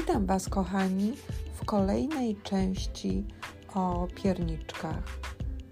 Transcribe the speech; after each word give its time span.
Witam 0.00 0.26
Was, 0.26 0.48
kochani, 0.48 1.12
w 1.54 1.64
kolejnej 1.64 2.36
części 2.36 3.24
o 3.74 4.08
pierniczkach. 4.14 5.02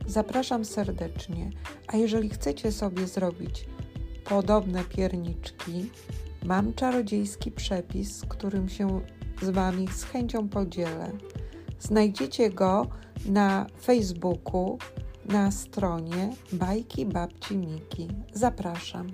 Zapraszam 0.07 0.65
serdecznie, 0.65 1.51
a 1.87 1.97
jeżeli 1.97 2.29
chcecie 2.29 2.73
sobie 2.73 3.07
zrobić 3.07 3.65
podobne 4.25 4.85
pierniczki, 4.85 5.91
mam 6.45 6.75
czarodziejski 6.75 7.51
przepis, 7.51 8.17
z 8.17 8.25
którym 8.25 8.69
się 8.69 9.01
z 9.43 9.51
Wami 9.51 9.89
z 9.89 10.05
chęcią 10.05 10.49
podzielę. 10.49 11.13
Znajdziecie 11.81 12.51
go 12.51 12.87
na 13.27 13.67
Facebooku 13.83 14.79
na 15.25 15.51
stronie 15.51 16.31
Bajki 16.53 17.07
Babci 17.07 17.57
Miki. 17.57 18.09
Zapraszam. 18.33 19.07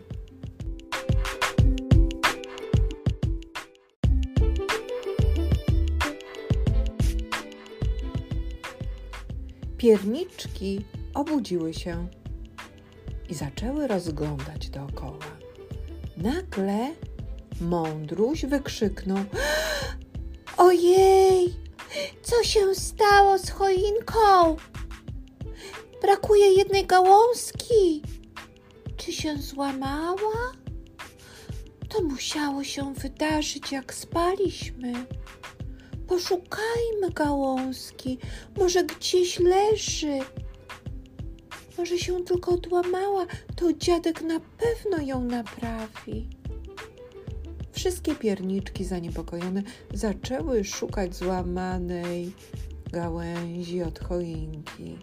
Pierniczki 9.85 10.85
obudziły 11.15 11.75
się 11.75 12.09
i 13.29 13.35
zaczęły 13.35 13.87
rozglądać 13.87 14.69
dookoła. 14.69 15.27
Nagle 16.17 16.91
mądruś 17.61 18.45
wykrzyknął: 18.45 19.25
Ojej, 20.57 21.55
co 22.23 22.45
się 22.45 22.75
stało 22.75 23.39
z 23.39 23.51
choinką? 23.51 24.57
Brakuje 26.03 26.47
jednej 26.53 26.87
gałązki. 26.87 28.03
Czy 28.97 29.13
się 29.13 29.37
złamała? 29.37 30.53
To 31.89 32.03
musiało 32.03 32.65
się 32.65 32.95
wydarzyć, 32.95 33.73
jak 33.73 33.95
spaliśmy. 33.95 34.93
Poszukajmy 36.09 37.11
gałązki, 37.15 38.19
może 38.57 38.85
gdzieś 38.85 39.39
leży. 39.39 40.19
Może 41.79 41.99
się 41.99 42.25
tylko 42.25 42.51
odłamała, 42.51 43.27
to 43.57 43.73
dziadek 43.73 44.23
na 44.23 44.41
pewno 44.41 45.07
ją 45.07 45.25
naprawi. 45.25 46.29
Wszystkie 47.73 48.15
pierniczki 48.15 48.85
zaniepokojone 48.85 49.63
zaczęły 49.95 50.65
szukać 50.65 51.17
złamanej 51.17 52.33
gałęzi 52.93 53.83
od 53.83 53.99
choinki, 53.99 54.99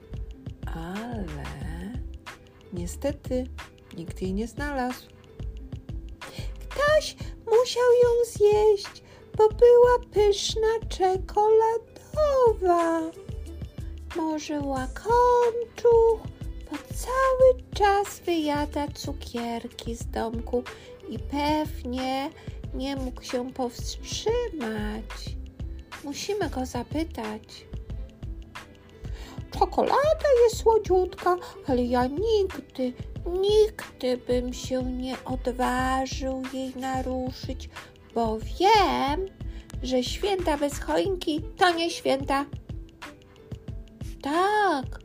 ale 0.65 1.45
niestety 2.73 3.43
nikt 3.97 4.21
jej 4.21 4.33
nie 4.33 4.47
znalazł. 4.47 5.07
Ktoś 6.69 7.15
musiał 7.45 7.89
ją 8.03 8.09
zjeść, 8.25 9.03
bo 9.37 9.49
była 9.49 9.99
pyszna 10.11 10.67
czekoladowa. 10.89 11.61
Może 14.15 14.59
łakomczuch 14.59 16.31
bo 16.71 16.77
cały 16.77 17.63
czas 17.75 18.19
wyjada 18.19 18.87
cukierki 18.87 19.95
z 19.95 20.05
domku 20.05 20.63
i 21.09 21.19
pewnie 21.19 22.29
nie 22.73 22.95
mógł 22.95 23.23
się 23.23 23.53
powstrzymać. 23.53 25.35
Musimy 26.03 26.49
go 26.49 26.65
zapytać. 26.65 27.65
Czekolada 29.59 30.29
jest 30.43 30.57
słodziutka, 30.57 31.37
ale 31.67 31.85
ja 31.85 32.07
nigdy, 32.07 32.93
nigdy 33.25 34.17
bym 34.17 34.53
się 34.53 34.83
nie 34.83 35.23
odważył 35.25 36.43
jej 36.53 36.75
naruszyć, 36.75 37.69
bo 38.15 38.37
wiem, 38.39 39.25
że 39.83 40.03
święta 40.03 40.57
bez 40.57 40.79
choinki 40.79 41.41
to 41.57 41.73
nie 41.73 41.89
święta. 41.91 42.45
Tak, 44.21 44.99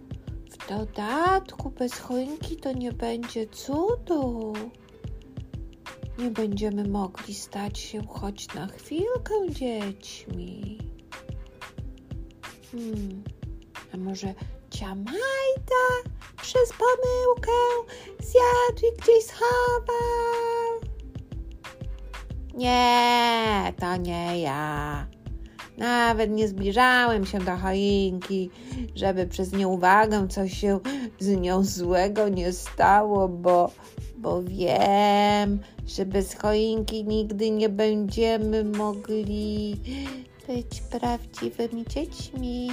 w 0.51 0.69
dodatku 0.69 1.71
bez 1.71 1.99
choinki 1.99 2.57
to 2.57 2.73
nie 2.73 2.93
będzie 2.93 3.47
cudu. 3.47 4.53
Nie 6.19 6.31
będziemy 6.31 6.89
mogli 6.89 7.35
stać 7.35 7.79
się 7.79 8.07
choć 8.07 8.55
na 8.55 8.67
chwilkę 8.67 9.35
dziećmi. 9.51 10.79
Hmm, 12.73 13.25
a 13.95 13.97
może 13.97 14.35
ciamajda 14.71 15.87
przez 16.43 16.73
pomyłkę 16.73 17.53
zjadł 18.21 18.87
i 18.87 19.03
gdzieś 19.03 19.25
schował? 19.25 20.56
Nie, 22.57 23.73
to 23.81 23.97
nie 23.97 24.41
ja. 24.41 25.07
Nawet 25.79 26.31
nie 26.31 26.49
zbliżałem 26.49 27.27
się 27.27 27.39
do 27.39 27.57
choinki, 27.57 28.51
żeby 28.95 29.27
przez 29.27 29.53
nieuwagę 29.53 30.29
coś 30.29 30.59
się 30.61 30.81
z 31.21 31.37
nią 31.41 31.65
złego 31.65 32.29
nie 32.29 32.53
stało, 32.53 33.29
bo, 33.29 33.71
bo 34.19 34.43
wiem, 34.43 35.61
że 35.87 36.07
bez 36.07 36.35
choinki 36.35 37.05
nigdy 37.05 37.51
nie 37.51 37.69
będziemy 37.69 38.65
mogli 38.65 39.77
być 40.47 40.81
prawdziwymi 40.81 41.85
dziećmi. 41.87 42.69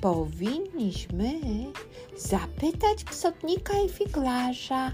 Powinniśmy 0.00 1.32
zapytać 2.16 3.04
psotnika 3.10 3.72
i 3.86 3.88
figlarza, 3.88 4.92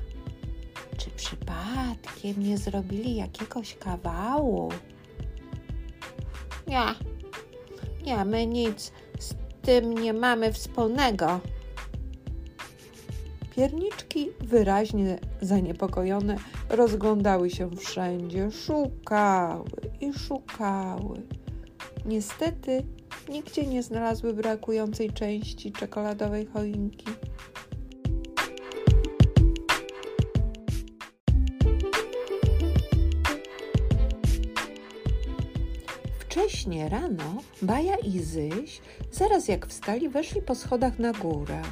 przypadkiem 1.16 2.42
nie 2.42 2.58
zrobili 2.58 3.16
jakiegoś 3.16 3.74
kawału. 3.74 4.72
Nie, 6.66 6.84
nie, 8.04 8.24
my 8.24 8.46
nic 8.46 8.92
z 9.18 9.34
tym 9.62 9.94
nie 9.94 10.12
mamy 10.12 10.52
wspólnego. 10.52 11.40
Pierniczki 13.56 14.30
wyraźnie 14.40 15.18
zaniepokojone 15.40 16.36
rozglądały 16.68 17.50
się 17.50 17.70
wszędzie, 17.70 18.50
szukały 18.50 19.70
i 20.00 20.12
szukały. 20.12 21.22
Niestety 22.06 22.84
nigdzie 23.28 23.66
nie 23.66 23.82
znalazły 23.82 24.34
brakującej 24.34 25.10
części 25.10 25.72
czekoladowej 25.72 26.46
choinki. 26.46 27.06
Wcześnie 36.36 36.88
rano 36.88 37.42
Baja 37.62 37.96
i 37.96 38.18
Zyś, 38.18 38.80
zaraz 39.10 39.48
jak 39.48 39.66
wstali, 39.66 40.08
weszli 40.08 40.42
po 40.42 40.54
schodach 40.54 40.98
na 40.98 41.12
górę. 41.12 41.62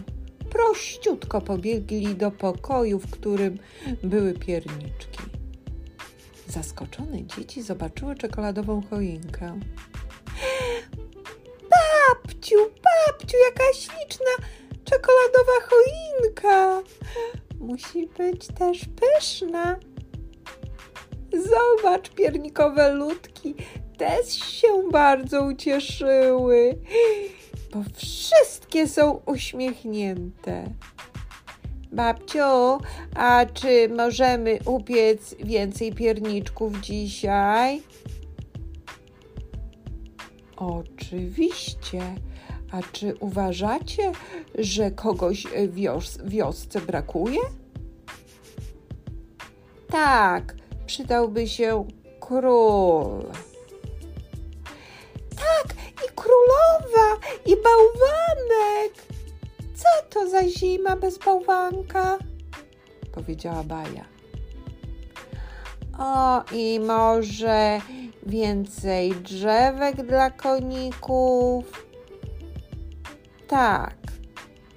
Prościutko 0.50 1.40
pobiegli 1.40 2.14
do 2.14 2.30
pokoju, 2.30 2.98
w 2.98 3.10
którym 3.10 3.58
były 4.02 4.34
pierniczki. 4.34 5.18
Zaskoczone 6.46 7.24
dzieci 7.24 7.62
zobaczyły 7.62 8.14
czekoladową 8.14 8.82
choinkę. 8.90 9.60
Babciu, 11.74 12.56
babciu, 12.58 13.36
jaka 13.50 13.72
śliczna 13.72 14.46
czekoladowa 14.84 15.52
choinka! 15.68 16.82
Musi 17.60 18.06
być 18.18 18.46
też 18.46 18.80
pyszna. 18.84 19.76
Zobacz, 21.32 22.10
piernikowe 22.10 22.92
ludki, 22.92 23.54
też 23.96 24.26
się 24.28 24.68
bardzo 24.92 25.44
ucieszyły, 25.44 26.78
bo 27.72 27.82
wszystkie 27.94 28.88
są 28.88 29.20
uśmiechnięte. 29.26 30.64
Babciu, 31.92 32.78
a 33.14 33.46
czy 33.54 33.88
możemy 33.88 34.58
upiec 34.64 35.34
więcej 35.34 35.92
pierniczków 35.92 36.80
dzisiaj? 36.80 37.82
Oczywiście. 40.56 42.00
A 42.70 42.82
czy 42.92 43.14
uważacie, 43.20 44.12
że 44.58 44.90
kogoś 44.90 45.46
wios 45.68 46.18
wiosce 46.24 46.80
brakuje? 46.80 47.40
Tak, 49.88 50.54
przydałby 50.86 51.48
się 51.48 51.84
król. 52.20 53.24
Królowa, 56.34 57.20
i 57.46 57.56
bałwanek. 57.56 58.92
Co 59.74 59.88
to 60.10 60.28
za 60.30 60.48
zima 60.48 60.96
bez 60.96 61.18
bałwanka? 61.18 62.18
Powiedziała 63.12 63.62
Baja. 63.64 64.04
O, 65.98 66.42
i 66.52 66.80
może 66.80 67.80
więcej 68.26 69.12
drzewek 69.12 70.06
dla 70.06 70.30
koników? 70.30 71.86
Tak, 73.48 73.96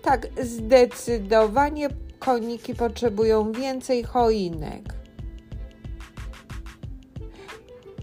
tak, 0.01 0.27
zdecydowanie 0.41 1.89
koniki 2.19 2.75
potrzebują 2.75 3.51
więcej 3.51 4.03
choinek. 4.03 4.96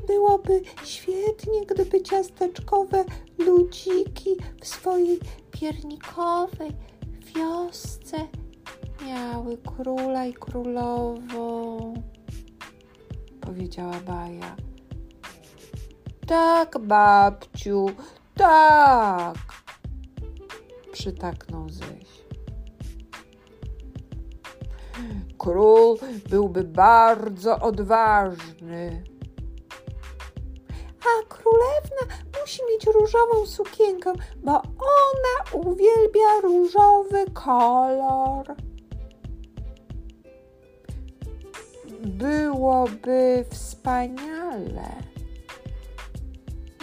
Byłoby 0.06 0.62
świetnie, 0.84 1.66
gdyby 1.66 2.02
ciasteczkowe 2.02 3.04
ludziki 3.38 4.30
w 4.60 4.66
swojej 4.66 5.18
piernikowej 5.50 6.70
wiosce 7.34 8.16
miały 9.06 9.58
króla 9.58 10.26
i 10.26 10.34
królową, 10.34 11.94
powiedziała 13.40 14.00
Baja. 14.06 14.56
Tak, 16.26 16.78
babciu, 16.78 17.86
tak, 18.34 19.36
przytaknął 20.92 21.68
Zyś. 21.68 22.24
Król 25.38 25.98
byłby 26.30 26.64
bardzo 26.64 27.60
odważny. 27.60 29.04
Królewna 31.44 32.16
musi 32.40 32.62
mieć 32.70 32.86
różową 32.86 33.46
sukienkę, 33.46 34.12
bo 34.36 34.52
ona 34.52 35.62
uwielbia 35.68 36.40
różowy 36.42 37.24
kolor. 37.34 38.56
Byłoby 42.04 43.44
wspaniale, 43.50 44.88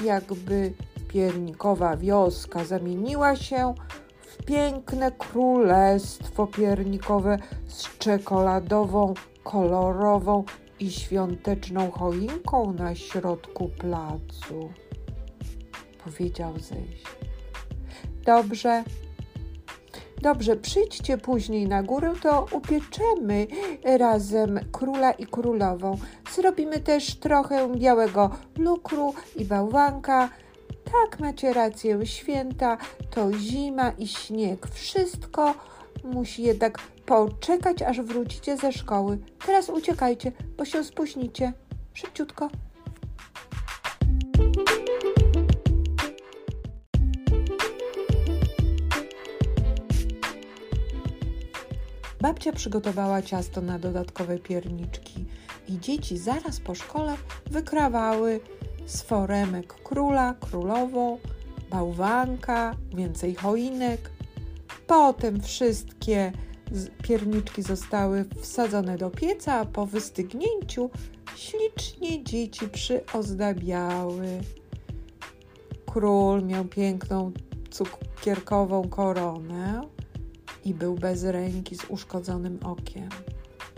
jakby 0.03 0.73
piernikowa 1.07 1.97
wioska 1.97 2.65
zamieniła 2.65 3.35
się 3.35 3.73
w 4.21 4.45
piękne 4.45 5.11
królestwo 5.11 6.47
piernikowe 6.47 7.37
z 7.67 7.97
czekoladową, 7.97 9.13
kolorową 9.43 10.43
i 10.81 10.91
świąteczną 10.91 11.91
choinką 11.91 12.73
na 12.73 12.95
środku 12.95 13.69
placu. 13.69 14.69
Powiedział 16.03 16.53
Zyś. 16.59 17.03
Dobrze, 18.25 18.83
Dobrze, 20.21 20.55
przyjdźcie 20.55 21.17
później 21.17 21.67
na 21.67 21.83
górę, 21.83 22.13
to 22.21 22.45
upieczemy 22.51 23.47
razem 23.83 24.59
króla 24.71 25.11
i 25.11 25.25
królową. 25.25 25.97
Zrobimy 26.35 26.79
też 26.79 27.15
trochę 27.15 27.75
białego 27.75 28.29
lukru 28.57 29.13
i 29.35 29.45
bałwanka. 29.45 30.29
Tak, 30.83 31.19
macie 31.19 31.53
rację, 31.53 32.05
święta 32.05 32.77
to 33.09 33.33
zima 33.33 33.91
i 33.97 34.07
śnieg. 34.07 34.67
Wszystko 34.67 35.53
musi 36.03 36.43
jednak 36.43 36.79
poczekać, 37.11 37.81
aż 37.81 38.01
wrócicie 38.01 38.57
ze 38.57 38.71
szkoły. 38.71 39.17
Teraz 39.45 39.69
uciekajcie, 39.69 40.31
bo 40.57 40.65
się 40.65 40.83
spóźnicie. 40.83 41.53
Szybciutko. 41.93 42.49
Babcia 52.21 52.51
przygotowała 52.51 53.21
ciasto 53.21 53.61
na 53.61 53.79
dodatkowe 53.79 54.39
pierniczki 54.39 55.25
i 55.67 55.79
dzieci 55.79 56.17
zaraz 56.17 56.59
po 56.59 56.75
szkole 56.75 57.15
wykrawały 57.45 58.39
z 58.85 59.01
foremek 59.01 59.73
króla, 59.73 60.35
królową, 60.39 61.17
bałwanka, 61.69 62.75
więcej 62.95 63.35
choinek. 63.35 64.11
Potem 64.87 65.41
wszystkie 65.41 66.31
pierniczki 67.03 67.61
zostały 67.61 68.25
wsadzone 68.41 68.97
do 68.97 69.09
pieca, 69.09 69.53
a 69.53 69.65
po 69.65 69.85
wystygnięciu 69.85 70.89
ślicznie 71.35 72.23
dzieci 72.23 72.69
przyozdabiały. 72.69 74.27
Król 75.85 76.43
miał 76.43 76.65
piękną 76.65 77.31
cukierkową 77.69 78.89
koronę 78.89 79.81
i 80.65 80.73
był 80.73 80.95
bez 80.95 81.23
ręki 81.23 81.75
z 81.75 81.85
uszkodzonym 81.89 82.59
okiem. 82.63 83.09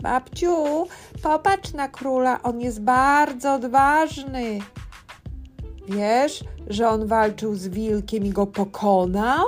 Babciu, 0.00 0.86
popatrz 1.22 1.72
na 1.72 1.88
króla, 1.88 2.42
on 2.42 2.60
jest 2.60 2.80
bardzo 2.80 3.54
odważny. 3.54 4.58
Wiesz, 5.88 6.44
że 6.66 6.88
on 6.88 7.06
walczył 7.06 7.54
z 7.54 7.68
wilkiem 7.68 8.24
i 8.24 8.30
go 8.30 8.46
pokonał? 8.46 9.44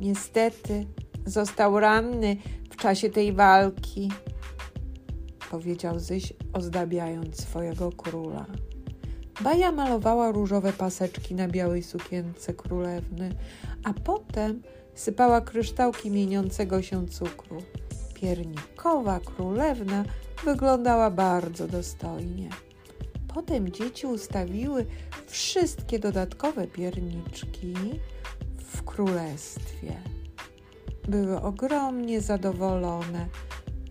Niestety, 0.00 0.86
został 1.26 1.80
ranny 1.80 2.36
w 2.70 2.76
czasie 2.76 3.10
tej 3.10 3.32
walki, 3.32 4.12
powiedział 5.50 5.98
Zyś, 6.00 6.32
ozdabiając 6.52 7.40
swojego 7.40 7.92
króla. 7.92 8.46
Baja 9.40 9.72
malowała 9.72 10.30
różowe 10.30 10.72
paseczki 10.72 11.34
na 11.34 11.48
białej 11.48 11.82
sukience 11.82 12.54
królewny, 12.54 13.34
a 13.84 13.92
potem 13.94 14.62
sypała 14.94 15.40
kryształki 15.40 16.10
mieniącego 16.10 16.82
się 16.82 17.08
cukru. 17.08 17.62
Piernikowa 18.14 19.20
królewna 19.20 20.04
wyglądała 20.44 21.10
bardzo 21.10 21.68
dostojnie. 21.68 22.50
Potem 23.34 23.72
dzieci 23.72 24.06
ustawiły 24.06 24.86
wszystkie 25.26 25.98
dodatkowe 25.98 26.66
pierniczki 26.66 27.74
w 28.58 28.82
królestwie. 28.82 30.21
Były 31.08 31.40
ogromnie 31.40 32.20
zadowolone 32.20 33.26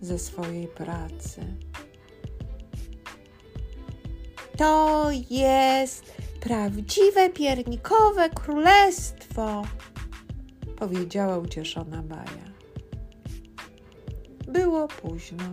ze 0.02 0.18
swojej 0.18 0.68
pracy. 0.68 1.40
To 4.56 5.08
jest 5.30 6.12
prawdziwe 6.40 7.30
piernikowe 7.30 8.30
królestwo, 8.30 9.62
powiedziała 10.76 11.38
ucieszona 11.38 12.02
Baja. 12.02 12.52
Było 14.48 14.88
późno. 14.88 15.44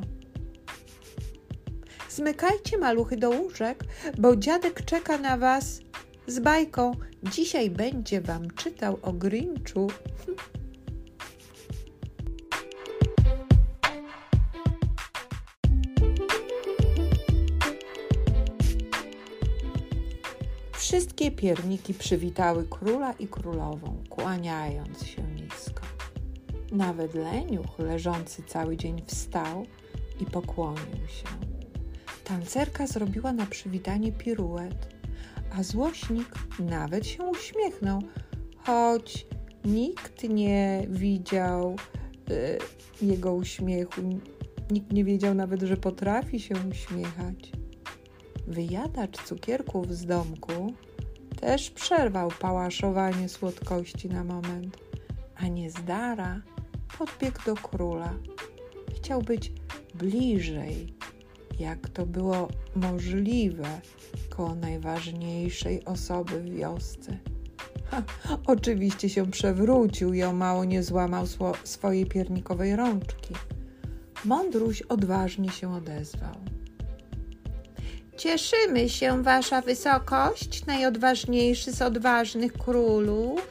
Zmykajcie 2.10 2.78
maluchy 2.78 3.18
do 3.18 3.30
łóżek, 3.30 3.84
bo 4.18 4.36
dziadek 4.36 4.86
czeka 4.86 5.18
na 5.18 5.38
was 5.38 5.80
z 6.28 6.40
bajką. 6.40 6.92
Dzisiaj 7.24 7.70
będzie 7.70 8.22
wam 8.22 8.52
czytał 8.52 9.00
o 9.02 9.14
Grinchu. 9.14 9.88
Wszystkie 21.20 21.38
pierniki 21.38 21.94
przywitały 21.94 22.68
króla 22.68 23.14
i 23.14 23.28
królową, 23.28 24.04
kłaniając 24.10 25.06
się 25.06 25.24
nisko. 25.24 25.82
Nawet 26.72 27.14
leniuch, 27.14 27.80
leżący 27.80 28.44
cały 28.44 28.78
dzień, 28.78 29.02
wstał 29.06 29.66
i 30.22 30.26
pokłonił 30.26 31.08
się. 31.08 31.28
Tancerka 32.24 32.88
zrobiła 32.88 33.34
na 33.34 33.46
przywitanie 33.46 34.12
piruet, 34.12 34.96
a 35.58 35.64
złośnik 35.64 36.30
nawet 36.60 37.08
się 37.08 37.24
uśmiechnął, 37.24 38.02
choć 38.58 39.28
nikt 39.66 40.24
nie 40.24 40.84
widział 40.90 41.76
y, 42.32 43.06
jego 43.06 43.34
uśmiechu, 43.34 44.02
nikt 44.72 44.94
nie 44.94 45.04
wiedział 45.04 45.34
nawet, 45.34 45.62
że 45.62 45.78
potrafi 45.78 46.40
się 46.40 46.56
uśmiechać. 46.72 47.52
Wyjadacz 48.48 49.24
cukierków 49.24 49.96
z 49.96 50.06
domku 50.06 50.74
też 51.41 51.69
przerwał 51.69 52.31
pałaszowanie 52.39 53.29
słodkości 53.29 54.10
na 54.10 54.24
moment, 54.24 54.77
a 55.36 55.48
niezdara 55.48 56.41
podbiegł 56.98 57.39
do 57.46 57.55
króla. 57.55 58.13
Chciał 58.96 59.22
być 59.22 59.51
bliżej, 59.96 60.93
jak 61.60 61.89
to 61.89 62.05
było 62.05 62.48
możliwe 62.75 63.81
koło 64.29 64.55
najważniejszej 64.55 65.86
osoby 65.86 66.39
w 66.39 66.55
wiosce. 66.55 67.17
Ha, 67.86 68.03
oczywiście 68.46 69.10
się 69.10 69.31
przewrócił 69.31 70.13
i 70.13 70.24
o 70.24 70.34
mało 70.34 70.65
nie 70.65 70.84
złamał 70.84 71.25
swojej 71.63 72.05
piernikowej 72.05 72.75
rączki. 72.75 73.34
Mądruś 74.25 74.81
odważnie 74.81 75.50
się 75.50 75.74
odezwał. 75.74 76.36
Cieszymy 78.20 78.90
się, 78.90 79.24
Wasza 79.24 79.62
Wysokość, 79.62 80.66
najodważniejszy 80.66 81.72
z 81.72 81.82
odważnych 81.82 82.54
królów, 82.54 83.48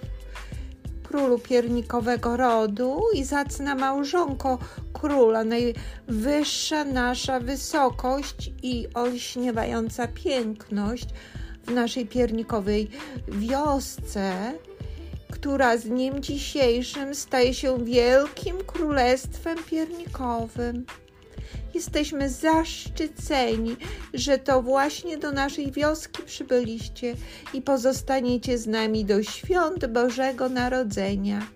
królu 1.03 1.39
piernikowego 1.39 2.37
rodu 2.37 3.01
i 3.15 3.25
zacna 3.25 3.75
małżonko 3.75 4.59
króla, 4.93 5.45
najwyższa 5.45 6.85
nasza 6.85 7.41
wysokość 7.41 8.51
i 8.63 8.89
olśniewająca 8.95 10.09
piękność 10.09 11.07
w 11.67 11.71
naszej 11.71 12.07
piernikowej 12.07 12.91
wiosce, 13.29 14.53
która 15.33 15.77
z 15.77 15.85
dniem 15.85 16.23
dzisiejszym 16.23 17.15
staje 17.15 17.55
się 17.55 17.85
wielkim 17.85 18.57
królestwem 18.67 19.59
piernikowym. 19.71 20.85
Jesteśmy 21.75 22.29
zaszczyceni, 22.29 23.77
że 24.15 24.39
to 24.39 24.63
właśnie 24.63 25.19
do 25.19 25.33
naszej 25.33 25.73
wioski 25.73 26.23
przybyliście 26.23 27.15
i 27.55 27.63
pozostaniecie 27.63 28.59
z 28.59 28.67
nami 28.67 29.05
do 29.05 29.23
świąt 29.23 29.87
Bożego 29.87 30.49
Narodzenia. 30.49 31.47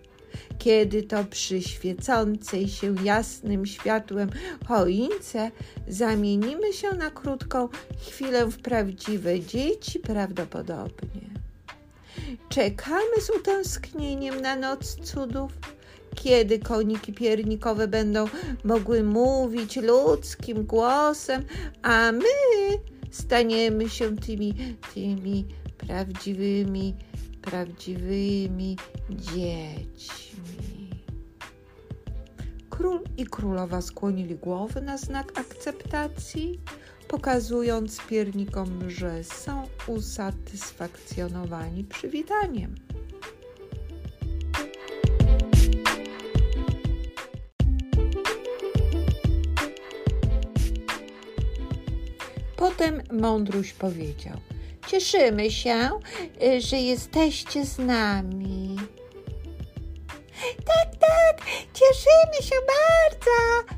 Kiedy 0.58 1.02
to 1.02 1.24
przy 1.24 1.62
świecącej 1.62 2.68
się 2.68 2.94
jasnym 3.04 3.66
światłem 3.66 4.30
choince 4.68 5.50
zamienimy 5.88 6.72
się 6.72 6.90
na 6.90 7.10
krótką 7.10 7.68
chwilę 8.08 8.46
w 8.46 8.58
prawdziwe 8.58 9.40
dzieci 9.40 9.98
prawdopodobnie. 9.98 11.32
Czekamy 12.48 13.20
z 13.20 13.30
utęsknieniem 13.30 14.40
na 14.40 14.56
noc 14.56 14.94
cudów, 14.94 15.52
kiedy 16.22 16.58
koniki 16.58 17.12
piernikowe 17.12 17.88
będą 17.88 18.26
mogły 18.64 19.02
mówić 19.02 19.76
ludzkim 19.76 20.66
głosem, 20.66 21.44
a 21.82 22.12
my 22.12 22.24
staniemy 23.10 23.88
się 23.88 24.16
tymi, 24.16 24.54
tymi 24.94 25.44
prawdziwymi, 25.78 26.94
prawdziwymi 27.42 28.76
dziećmi. 29.10 30.90
Król 32.70 33.00
i 33.16 33.26
królowa 33.26 33.82
skłonili 33.82 34.34
głowy 34.34 34.80
na 34.80 34.98
znak 34.98 35.40
akceptacji, 35.40 36.60
pokazując 37.08 38.00
piernikom, 38.06 38.90
że 38.90 39.24
są 39.24 39.66
usatysfakcjonowani 39.86 41.84
przywitaniem. 41.84 42.74
Potem 52.82 53.20
mądruś 53.20 53.72
powiedział: 53.72 54.36
Cieszymy 54.86 55.50
się, 55.50 55.90
y, 56.42 56.60
że 56.60 56.76
jesteście 56.76 57.64
z 57.64 57.78
nami. 57.78 58.76
Tak, 60.64 60.96
tak, 61.00 61.46
cieszymy 61.72 62.48
się 62.48 62.56
bardzo, 62.56 63.72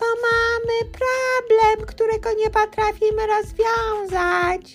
bo 0.00 0.06
mamy 0.06 0.92
problem, 0.92 1.86
którego 1.86 2.32
nie 2.32 2.50
potrafimy 2.50 3.26
rozwiązać, 3.26 4.74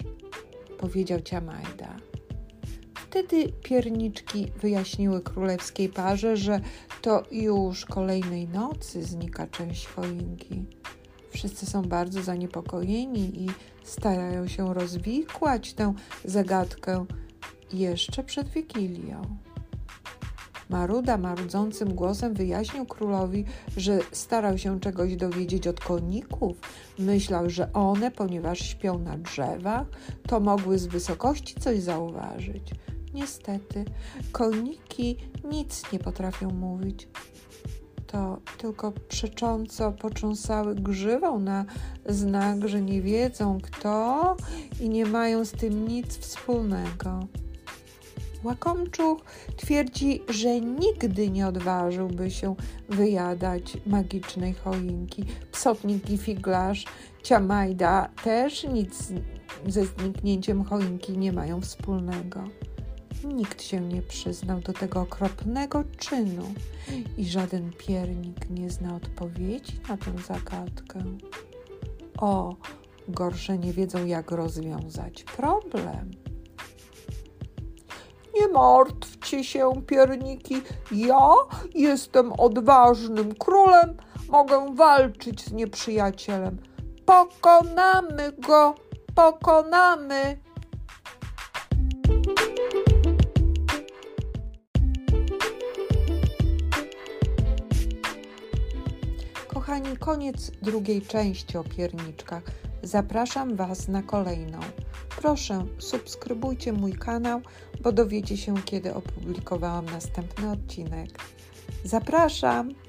powiedział 0.78 1.22
Ciamajda. 1.22 1.96
Wtedy 2.96 3.52
pierniczki 3.64 4.52
wyjaśniły 4.62 5.22
królewskiej 5.22 5.90
parze, 5.90 6.38
że 6.38 6.60
to 7.02 7.24
już 7.32 7.86
kolejnej 7.86 8.48
nocy 8.48 9.04
znika 9.04 9.48
część 9.48 9.88
choinki. 9.88 10.66
Wszyscy 11.36 11.66
są 11.66 11.82
bardzo 11.82 12.24
zaniepokojeni 12.24 13.44
i 13.44 13.48
starają 13.84 14.48
się 14.48 14.74
rozwikłać 14.74 15.74
tę 15.74 15.94
zagadkę 16.26 17.06
jeszcze 17.74 18.24
przed 18.24 18.50
Wigilią. 18.50 19.22
Maruda 20.70 21.18
marudzącym 21.18 21.96
głosem 21.96 22.34
wyjaśnił 22.34 22.86
królowi, 22.86 23.46
że 23.78 24.00
starał 24.12 24.58
się 24.58 24.80
czegoś 24.80 25.16
dowiedzieć 25.16 25.68
od 25.68 25.80
koników. 25.80 26.58
Myślał, 27.00 27.50
że 27.50 27.74
one, 27.74 28.12
ponieważ 28.12 28.60
śpią 28.60 29.00
na 29.00 29.18
drzewach, 29.18 29.88
to 30.28 30.40
mogły 30.40 30.80
z 30.80 30.86
wysokości 30.86 31.56
coś 31.56 31.80
zauważyć. 31.80 32.72
Niestety, 33.14 33.86
koniki 34.32 35.18
nic 35.44 35.92
nie 35.92 36.00
potrafią 36.00 36.50
mówić 36.52 37.08
to 38.16 38.38
tylko 38.58 38.92
przecząco 38.92 39.92
począsały 39.92 40.76
grzywą 40.76 41.40
na 41.40 41.66
znak, 42.06 42.68
że 42.68 42.82
nie 42.82 43.02
wiedzą 43.02 43.60
kto 43.62 44.36
i 44.80 44.90
nie 44.90 45.06
mają 45.06 45.46
z 45.46 45.52
tym 45.52 45.88
nic 45.88 46.18
wspólnego. 46.18 47.28
Łakomczuch 48.44 49.22
twierdzi, 49.58 50.22
że 50.30 50.62
nigdy 50.62 51.30
nie 51.30 51.48
odważyłby 51.48 52.32
się 52.32 52.56
wyjadać 52.90 53.78
magicznej 53.86 54.54
choinki. 54.54 55.26
Psotnik 55.52 56.10
i 56.10 56.18
figlarz 56.18 56.86
Ciamajda 57.24 58.10
też 58.24 58.64
nic 58.64 59.14
ze 59.68 59.86
zniknięciem 59.86 60.64
choinki 60.64 61.18
nie 61.18 61.34
mają 61.34 61.62
wspólnego. 61.62 62.44
Nikt 63.26 63.62
się 63.62 63.82
nie 63.82 64.02
przyznał 64.02 64.60
do 64.60 64.74
tego 64.74 65.02
okropnego 65.02 65.84
czynu 65.98 66.54
i 67.18 67.26
żaden 67.26 67.72
piernik 67.78 68.50
nie 68.50 68.70
zna 68.70 68.96
odpowiedzi 68.96 69.80
na 69.90 69.98
tę 69.98 70.12
zagadkę. 70.28 71.04
O, 72.18 72.56
gorsze 73.08 73.58
nie 73.58 73.74
wiedzą, 73.74 74.06
jak 74.06 74.32
rozwiązać 74.32 75.24
problem. 75.24 76.12
Nie 78.36 78.48
martwcie 78.48 79.44
się, 79.44 79.82
pierniki. 79.88 80.62
Ja 80.92 81.30
jestem 81.76 82.34
odważnym 82.34 83.36
królem. 83.36 83.98
Mogę 84.30 84.76
walczyć 84.76 85.46
z 85.46 85.52
nieprzyjacielem. 85.52 86.58
Pokonamy 87.06 88.32
go, 88.32 88.76
pokonamy. 89.16 90.45
Kochani, 99.66 99.98
koniec 99.98 100.52
drugiej 100.62 101.02
części 101.02 101.58
o 101.58 101.64
pierniczkach. 101.64 102.44
Zapraszam 102.84 103.56
Was 103.56 103.88
na 103.88 104.04
kolejną. 104.04 104.60
Proszę, 105.18 105.66
subskrybujcie 105.78 106.74
mój 106.74 106.94
kanał, 106.94 107.42
bo 107.82 107.92
dowiecie 107.92 108.38
się, 108.38 108.56
kiedy 108.66 108.94
opublikowałam 108.94 109.86
następny 109.86 110.52
odcinek. 110.52 111.10
Zapraszam! 111.84 112.85